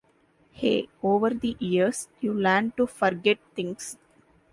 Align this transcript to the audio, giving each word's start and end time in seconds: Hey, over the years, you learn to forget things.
Hey, 0.53 0.89
over 1.03 1.29
the 1.29 1.55
years, 1.59 2.09
you 2.21 2.33
learn 2.33 2.71
to 2.71 2.87
forget 2.87 3.37
things. 3.55 3.99